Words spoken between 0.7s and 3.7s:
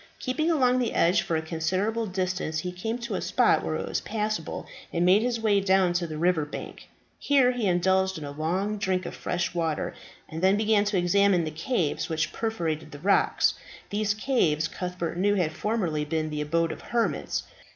the edge for a considerable distance, he came to a spot